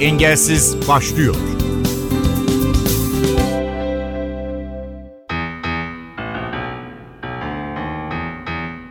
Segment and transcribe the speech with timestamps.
[0.00, 1.34] Engelsiz başlıyor.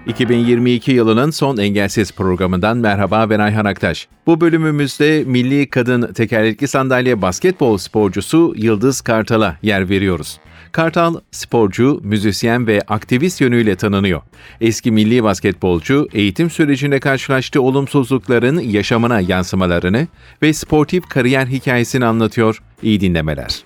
[0.07, 4.07] ...2022 yılının son Engelsiz programından merhaba ben Ayhan Aktaş.
[4.27, 10.39] Bu bölümümüzde milli kadın tekerlekli sandalye basketbol sporcusu Yıldız Kartal'a yer veriyoruz.
[10.71, 14.21] Kartal, sporcu, müzisyen ve aktivist yönüyle tanınıyor.
[14.61, 20.07] Eski milli basketbolcu, eğitim sürecinde karşılaştığı olumsuzlukların yaşamına yansımalarını
[20.41, 22.61] ve sportif kariyer hikayesini anlatıyor.
[22.83, 23.63] İyi dinlemeler.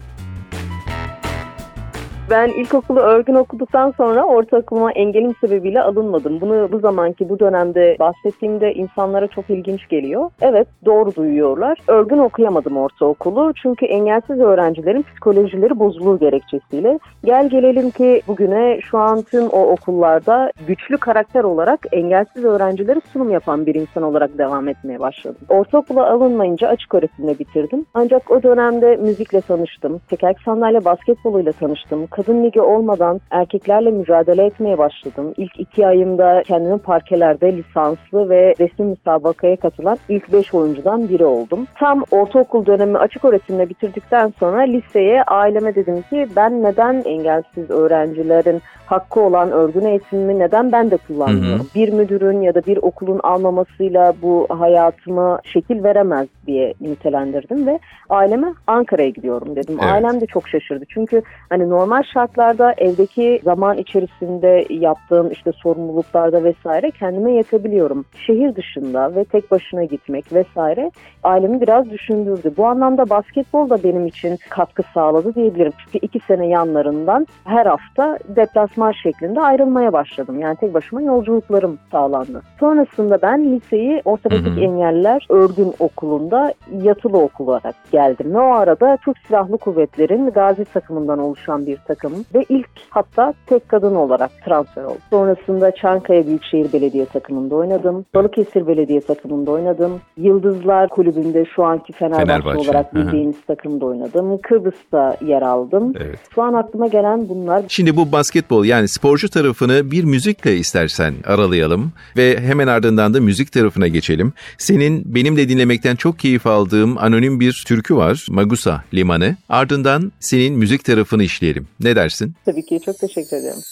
[2.30, 6.42] Ben ilkokulu örgün okuduktan sonra ortaokuluma engelim sebebiyle alınmadım.
[6.42, 10.30] Bunu bu zamanki bu dönemde bahsettiğimde insanlara çok ilginç geliyor.
[10.42, 11.78] Evet doğru duyuyorlar.
[11.88, 17.00] Örgün okuyamadım ortaokulu çünkü engelsiz öğrencilerin psikolojileri bozulur gerekçesiyle.
[17.24, 23.30] Gel gelelim ki bugüne şu an tüm o okullarda güçlü karakter olarak engelsiz öğrencilere sunum
[23.30, 25.42] yapan bir insan olarak devam etmeye başladım.
[25.50, 27.86] Ortaokula alınmayınca açık öğretimle bitirdim.
[27.94, 30.02] Ancak o dönemde müzikle tanıştım.
[30.10, 35.34] Tekerlek sandalye basketboluyla tanıştım kadın ligi olmadan erkeklerle mücadele etmeye başladım.
[35.38, 41.68] İlk iki ayımda kendimi parkelerde lisanslı ve resmi müsabakaya katılan ilk beş oyuncudan biri oldum.
[41.76, 48.62] Tam ortaokul dönemi açık öğretimle bitirdikten sonra liseye aileme dedim ki ben neden engelsiz öğrencilerin
[48.86, 51.60] hakkı olan örgün eğitimimi neden ben de kullanmıyorum?
[51.60, 51.76] Hı hı.
[51.76, 58.48] Bir müdürün ya da bir okulun almamasıyla bu hayatıma şekil veremez diye nitelendirdim ve aileme
[58.68, 59.78] Ankara'ya gidiyorum dedim.
[59.82, 59.94] Evet.
[59.94, 60.86] Ailem de çok şaşırdı.
[60.90, 68.06] Çünkü hani normal şartlarda evdeki zaman içerisinde yaptığım işte sorumluluklarda vesaire kendime yetabiliyorum.
[68.28, 70.92] Şehir dışında ve tek başına gitmek vesaire
[71.24, 72.54] ailemi biraz düşündürdü.
[72.58, 75.74] Bu anlamda basketbol da benim için katkı sağladı diyebilirim.
[75.78, 80.40] Çünkü iki sene yanlarından her hafta deplasman şeklinde ayrılmaya başladım.
[80.40, 82.42] Yani tek başıma yolculuklarım sağlandı.
[82.60, 88.34] Sonrasında ben liseyi ortopedik engelliler örgün okulunda yatılı okul olarak geldim.
[88.34, 91.93] Ve o arada Türk Silahlı Kuvvetleri'nin gazi takımından oluşan bir takım
[92.36, 94.98] ve ilk hatta tek kadın olarak transfer oldum.
[95.10, 98.06] Sonrasında Çankaya Büyükşehir Belediye takımında oynadım.
[98.16, 100.02] Balıkesir Belediye takımında oynadım.
[100.18, 102.60] Yıldızlar Kulübü'nde şu anki Fenerbahçe, Fenerbahçe.
[102.60, 104.38] olarak bildiğiniz takımda oynadım.
[104.38, 105.94] Kıbrıs'ta yer aldım.
[105.96, 106.20] Evet.
[106.36, 107.64] Şu an aklıma gelen bunlar.
[107.68, 113.52] Şimdi bu basketbol yani sporcu tarafını bir müzikle istersen aralayalım ve hemen ardından da müzik
[113.52, 114.34] tarafına geçelim.
[114.58, 118.26] Senin benim de dinlemekten çok keyif aldığım anonim bir türkü var.
[118.30, 119.36] Magusa Limanı.
[119.50, 121.68] Ardından senin müzik tarafını işleyelim.
[121.84, 122.36] Ne dersin?
[122.46, 123.64] Tabii ki çok teşekkür ederim.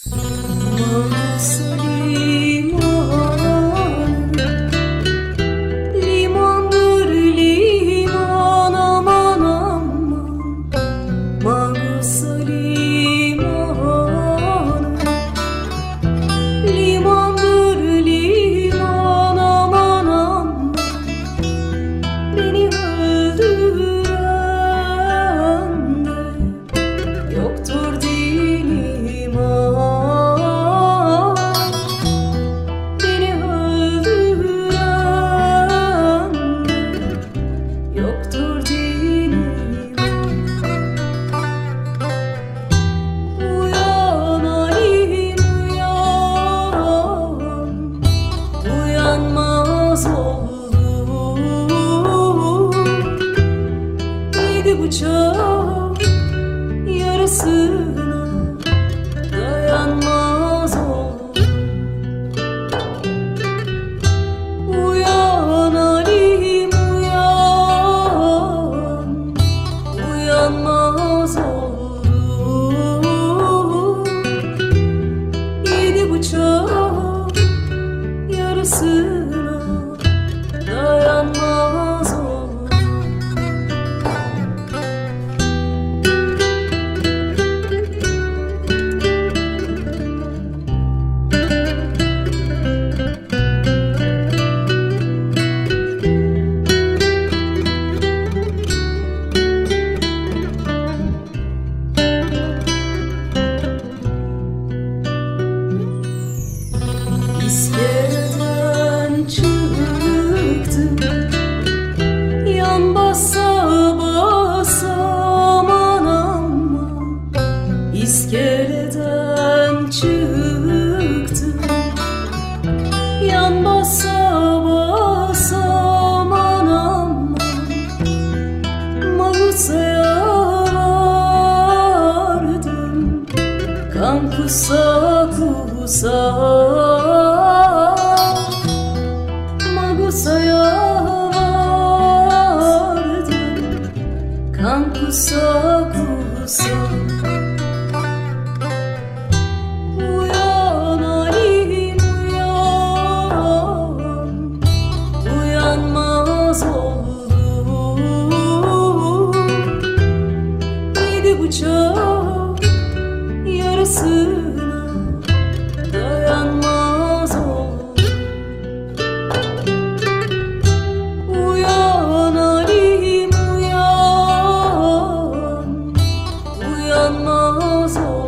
[177.32, 178.21] 走错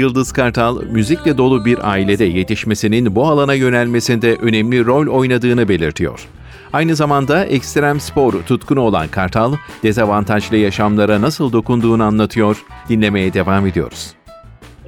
[0.00, 6.26] Yıldız Kartal, müzikle dolu bir ailede yetişmesinin bu alana yönelmesinde önemli rol oynadığını belirtiyor.
[6.72, 12.64] Aynı zamanda ekstrem spor tutkunu olan Kartal, dezavantajlı yaşamlara nasıl dokunduğunu anlatıyor.
[12.88, 14.19] Dinlemeye devam ediyoruz.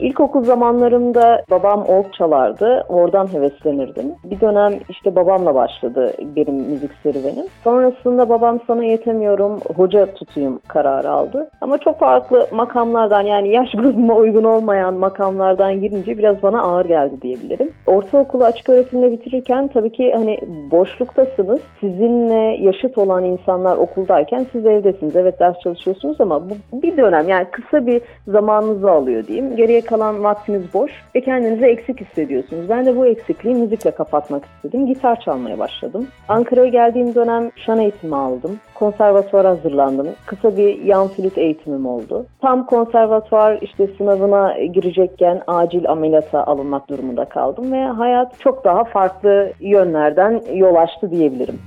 [0.01, 2.85] İlkokul zamanlarımda babam org çalardı.
[2.89, 4.07] Oradan heveslenirdim.
[4.25, 7.47] Bir dönem işte babamla başladı benim müzik serüvenim.
[7.65, 11.51] Sonrasında babam sana yetemiyorum, hoca tutayım kararı aldı.
[11.61, 17.23] Ama çok farklı makamlardan yani yaş grubuma uygun olmayan makamlardan girince biraz bana ağır geldi
[17.23, 17.71] diyebilirim.
[17.87, 20.39] Ortaokulu açık öğretimle bitirirken tabii ki hani
[20.71, 21.61] boşluktasınız.
[21.81, 25.17] Sizinle yaşıt olan insanlar okuldayken siz evdesiniz.
[25.17, 29.57] Evet ders çalışıyorsunuz ama bu bir dönem yani kısa bir zamanınızı alıyor diyeyim.
[29.57, 32.69] Geriye kalan vaktiniz boş ve kendinizi eksik hissediyorsunuz.
[32.69, 34.87] Ben de bu eksikliği müzikle kapatmak istedim.
[34.87, 36.09] Gitar çalmaya başladım.
[36.29, 38.61] Ankara'ya geldiğim dönem şan eğitimi aldım.
[38.75, 40.09] Konservatuvar hazırlandım.
[40.27, 42.27] Kısa bir yan flüt eğitimim oldu.
[42.41, 49.53] Tam konservatuvar işte sınavına girecekken acil ameliyata alınmak durumunda kaldım ve hayat çok daha farklı
[49.61, 51.59] yönlerden yol açtı diyebilirim.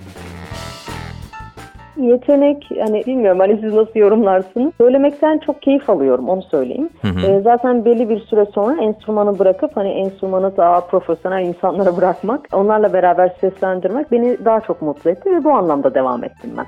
[1.97, 4.73] Yetenek hani bilmiyorum hani siz nasıl yorumlarsınız.
[4.77, 6.89] Söylemekten çok keyif alıyorum onu söyleyeyim.
[7.01, 7.27] Hı hı.
[7.27, 12.93] E, zaten belli bir süre sonra enstrümanı bırakıp hani enstrümanı daha profesyonel insanlara bırakmak, onlarla
[12.93, 16.65] beraber seslendirmek beni daha çok mutlu etti ve bu anlamda devam ettim ben.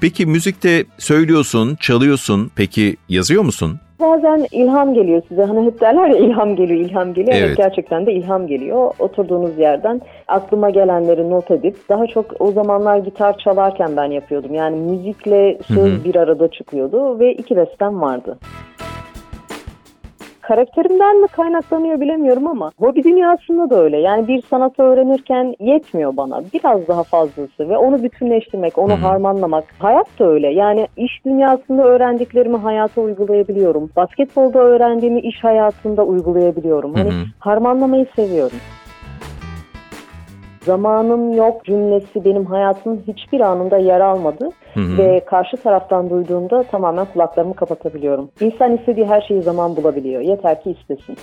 [0.00, 2.50] Peki müzikte söylüyorsun, çalıyorsun.
[2.56, 3.80] Peki yazıyor musun?
[4.00, 5.44] Bazen ilham geliyor size.
[5.44, 7.36] Hani hep derler ya ilham geliyor, ilham geliyor.
[7.36, 7.46] Evet.
[7.46, 8.94] evet gerçekten de ilham geliyor.
[8.98, 14.54] Oturduğunuz yerden aklıma gelenleri not edip daha çok o zamanlar gitar çalarken ben yapıyordum.
[14.54, 16.04] Yani müzikle söz Hı-hı.
[16.04, 18.38] bir arada çıkıyordu ve iki bestem vardı
[20.46, 23.96] karakterimden mi kaynaklanıyor bilemiyorum ama hobi dünyasında da öyle.
[23.96, 26.42] Yani bir sanatı öğrenirken yetmiyor bana.
[26.54, 29.64] Biraz daha fazlası ve onu bütünleştirmek, onu harmanlamak.
[29.78, 30.48] Hayat da öyle.
[30.52, 33.90] Yani iş dünyasında öğrendiklerimi hayata uygulayabiliyorum.
[33.96, 36.94] Basketbolda öğrendiğimi iş hayatında uygulayabiliyorum.
[36.94, 38.58] Hani harmanlamayı seviyorum
[40.64, 44.48] zamanım yok cümlesi benim hayatımın hiçbir anında yer almadı.
[44.74, 44.98] Hı hı.
[44.98, 48.30] Ve karşı taraftan duyduğumda tamamen kulaklarımı kapatabiliyorum.
[48.40, 50.20] İnsan istediği her şeyi zaman bulabiliyor.
[50.20, 51.16] Yeter ki istesin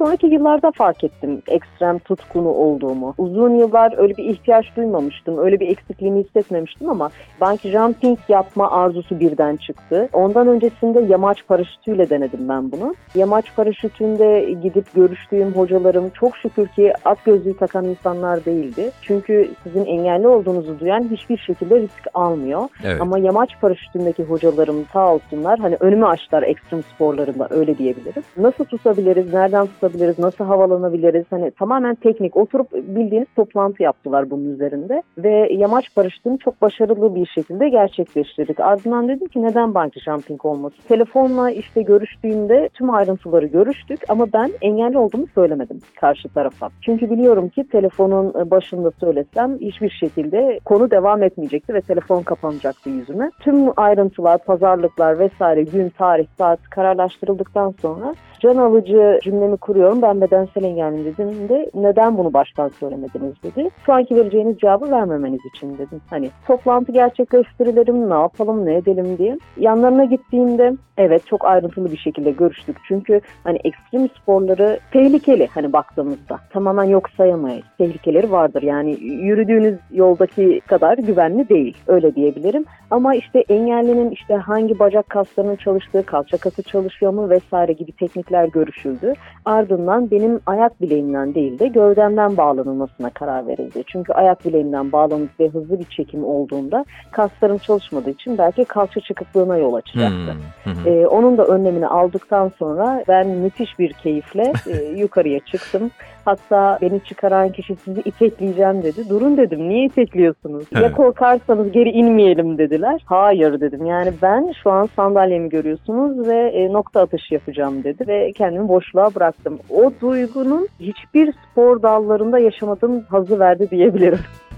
[0.00, 3.14] sonraki yıllarda fark ettim ekstrem tutkunu olduğumu.
[3.18, 5.38] Uzun yıllar öyle bir ihtiyaç duymamıştım.
[5.38, 7.10] Öyle bir eksikliğimi hissetmemiştim ama
[7.40, 10.08] banki jumping yapma arzusu birden çıktı.
[10.12, 12.94] Ondan öncesinde yamaç paraşütüyle denedim ben bunu.
[13.14, 18.90] Yamaç paraşütünde gidip görüştüğüm hocalarım çok şükür ki at gözlüğü takan insanlar değildi.
[19.02, 22.68] Çünkü sizin engelli olduğunuzu duyan hiçbir şekilde risk almıyor.
[22.84, 23.00] Evet.
[23.00, 28.22] Ama yamaç paraşütündeki hocalarım sağ olsunlar hani önümü açtılar ekstrem sporlarında öyle diyebilirim.
[28.36, 31.24] Nasıl tutabiliriz, nereden tutabiliriz yapabiliriz, nasıl havalanabiliriz?
[31.30, 32.36] Hani tamamen teknik.
[32.36, 38.60] Oturup bildiğiniz toplantı yaptılar bunun üzerinde ve yamaç paraşütünü çok başarılı bir şekilde gerçekleştirdik.
[38.60, 40.78] Ardından dedim ki neden banki jumping olmasın?
[40.88, 46.68] Telefonla işte görüştüğümde tüm ayrıntıları görüştük ama ben engelli olduğumu söylemedim karşı tarafa.
[46.80, 53.30] Çünkü biliyorum ki telefonun başında söylesem hiçbir şekilde konu devam etmeyecekti ve telefon kapanacaktı yüzüme.
[53.40, 60.02] Tüm ayrıntılar, pazarlıklar vesaire gün, tarih, saat kararlaştırıldıktan sonra can alıcı cümlemi kuruyorum.
[60.02, 63.70] Ben bedensel engelliyim dedim de neden bunu baştan söylemediniz dedi.
[63.86, 66.00] Şu anki vereceğiniz cevabı vermemeniz için dedim.
[66.10, 69.38] Hani toplantı gerçekleştirelim, ne yapalım, ne edelim diye.
[69.56, 72.76] Yanlarına gittiğimde evet çok ayrıntılı bir şekilde görüştük.
[72.88, 76.38] Çünkü hani ekstrem sporları tehlikeli hani baktığımızda.
[76.52, 77.64] Tamamen yok sayamayız.
[77.78, 78.62] Tehlikeleri vardır.
[78.62, 81.76] Yani yürüdüğünüz yoldaki kadar güvenli değil.
[81.86, 82.64] Öyle diyebilirim.
[82.90, 88.29] Ama işte engellinin işte hangi bacak kaslarının çalıştığı, kalça kası çalışıyor mu vesaire gibi teknik
[88.30, 89.14] teknikler görüşüldü.
[89.44, 93.84] Ardından benim ayak bileğimden değil de gövdemden bağlanılmasına karar verildi.
[93.86, 99.56] Çünkü ayak bileğimden bağlanıp ve hızlı bir çekim olduğunda kaslarım çalışmadığı için belki kalça çıkıklığına
[99.56, 100.34] yol açacaktı.
[100.64, 100.72] Hmm.
[100.86, 105.90] Ee, onun da önlemini aldıktan sonra ben müthiş bir keyifle e, yukarıya çıktım.
[106.24, 109.08] Hatta beni çıkaran kişi sizi itekleyeceğim dedi.
[109.08, 110.64] Durun dedim niye itekliyorsunuz?
[110.82, 113.02] Ya korkarsanız geri inmeyelim dediler.
[113.04, 118.32] Hayır dedim yani ben şu an sandalyemi görüyorsunuz ve e, nokta atışı yapacağım dedi ve
[118.32, 119.58] kendimi boşluğa bıraktım.
[119.70, 124.18] O duygunun hiçbir spor dallarında yaşamadığım hazı verdi diyebilirim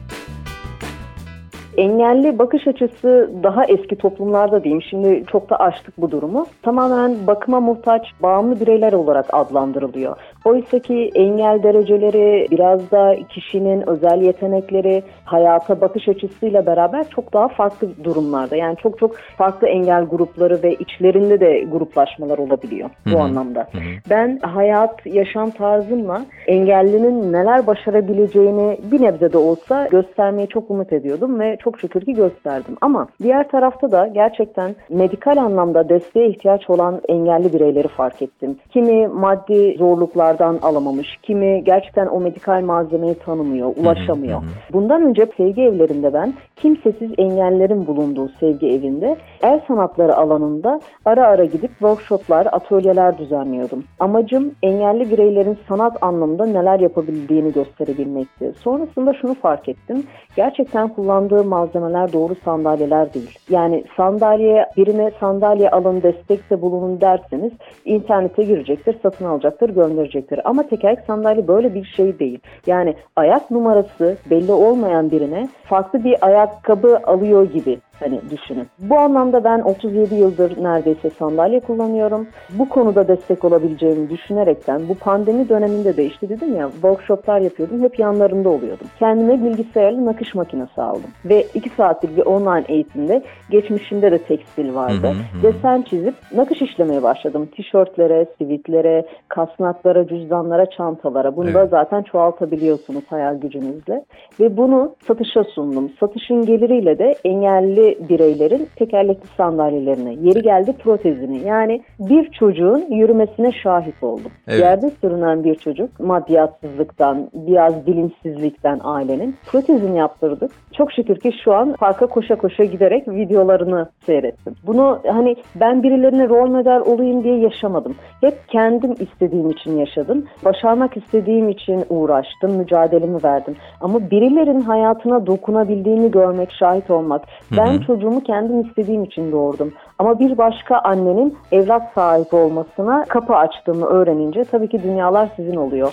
[1.77, 4.83] engelli bakış açısı daha eski toplumlarda diyeyim.
[4.83, 6.47] Şimdi çok da açtık bu durumu.
[6.63, 10.17] Tamamen bakıma muhtaç bağımlı bireyler olarak adlandırılıyor.
[10.45, 17.49] Oysa ki engel dereceleri biraz da kişinin özel yetenekleri, hayata bakış açısıyla beraber çok daha
[17.49, 18.57] farklı durumlarda.
[18.57, 23.23] Yani çok çok farklı engel grupları ve içlerinde de gruplaşmalar olabiliyor bu Hı-hı.
[23.23, 23.61] anlamda.
[23.61, 23.83] Hı-hı.
[24.11, 31.41] Ben hayat, yaşam tarzımla engellinin neler başarabileceğini bir nebze de olsa göstermeye çok umut ediyordum
[31.41, 32.77] ve çok şükür ki gösterdim.
[32.81, 38.57] Ama diğer tarafta da gerçekten medikal anlamda desteğe ihtiyaç olan engelli bireyleri fark ettim.
[38.71, 44.43] Kimi maddi zorluklardan alamamış, kimi gerçekten o medikal malzemeyi tanımıyor, ulaşamıyor.
[44.73, 51.45] Bundan önce sevgi evlerinde ben kimsesiz engellerin bulunduğu sevgi evinde el sanatları alanında ara ara
[51.45, 53.85] gidip workshoplar, atölyeler düzenliyordum.
[54.01, 58.53] Amacım engelli bireylerin sanat anlamında neler yapabildiğini gösterebilmekti.
[58.59, 60.05] Sonrasında şunu fark ettim.
[60.37, 63.39] Gerçekten kullandığı malzemeler doğru sandalyeler değil.
[63.51, 67.53] Yani sandalye birine sandalye alın destekte bulunun derseniz
[67.85, 70.41] internete girecektir, satın alacaktır, gönderecektir.
[70.45, 72.39] Ama tekerlek sandalye böyle bir şey değil.
[72.67, 78.67] Yani ayak numarası belli olmayan birine farklı bir ayakkabı alıyor gibi hani düşünün.
[78.79, 82.27] Bu anlamda ben 37 yıldır neredeyse sandalye kullanıyorum.
[82.51, 87.83] Bu konuda destek olabileceğimi düşünerekten bu pandemi döneminde de işte dedim ya workshoplar yapıyordum.
[87.83, 88.87] Hep yanlarında oluyordum.
[88.99, 91.11] Kendime bilgisayarlı nakış makinesi aldım.
[91.25, 95.07] Ve 2 saatlik bir online eğitimde geçmişimde de tekstil vardı.
[95.07, 95.43] Hı hı hı.
[95.43, 97.49] Desen çizip nakış işlemeye başladım.
[97.57, 101.37] Tişörtlere, sivitlere, kasnaklara, cüzdanlara, çantalara.
[101.37, 101.55] Bunu evet.
[101.55, 104.05] da zaten çoğaltabiliyorsunuz hayal gücünüzle.
[104.41, 105.91] Ve bunu satışa sundum.
[106.01, 114.03] Satışın geliriyle de engelli bireylerin tekerlekli sandalyelerine, yeri geldi protezini yani bir çocuğun yürümesine şahit
[114.03, 114.33] oldum.
[114.49, 114.61] Evet.
[114.61, 120.51] Yerde sürünen bir çocuk maddiyatsızlıktan, biraz bilinçsizlikten ailenin protezini yaptırdık.
[120.73, 124.55] Çok şükür ki şu an parka koşa koşa giderek videolarını seyrettim.
[124.67, 127.95] Bunu hani ben birilerine rol model olayım diye yaşamadım.
[128.21, 130.25] Hep kendim istediğim için yaşadım.
[130.45, 133.57] Başarmak istediğim için uğraştım, mücadelemi verdim.
[133.81, 137.23] Ama birilerin hayatına dokunabildiğini görmek, şahit olmak.
[137.57, 139.73] Ben çocuğumu kendim istediğim için doğurdum.
[139.99, 145.93] Ama bir başka annenin evlat sahibi olmasına kapı açtığımı öğrenince tabii ki dünyalar sizin oluyor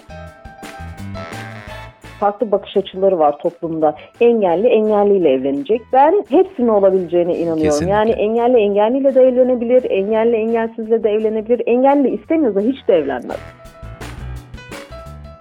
[2.20, 3.96] farklı bakış açıları var toplumda.
[4.22, 5.82] Engelli engelliyle evlenecek.
[5.94, 7.64] Ben hepsinin olabileceğine inanıyorum.
[7.64, 7.92] Kesinlikle.
[7.92, 11.62] Yani engelli engelliyle de evlenebilir, engelli engelsizle de evlenebilir.
[11.66, 13.59] Engelli istemiyorsa hiç de evlenmez.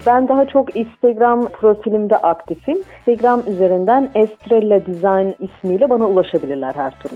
[0.09, 2.79] Ben daha çok Instagram profilimde aktifim.
[3.07, 7.15] Instagram üzerinden Estrella Design ismiyle bana ulaşabilirler her türlü.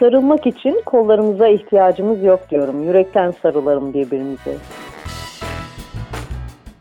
[0.00, 2.82] Sarılmak için kollarımıza ihtiyacımız yok diyorum.
[2.82, 4.56] Yürekten sarılarım birbirimize.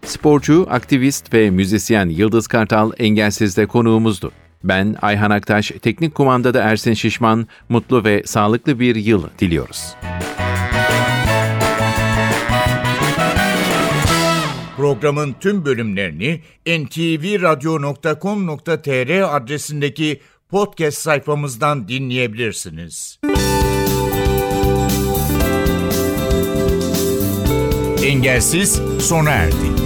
[0.03, 4.31] Sporcu, aktivist ve müzisyen Yıldız Kartal Engelsiz'de konuğumuzdu.
[4.63, 9.95] Ben Ayhan Aktaş, teknik kumandada Ersin Şişman, mutlu ve sağlıklı bir yıl diliyoruz.
[14.81, 23.19] Programın tüm bölümlerini ntvradio.com.tr adresindeki podcast sayfamızdan dinleyebilirsiniz.
[28.03, 29.80] Engelsiz sona erdi.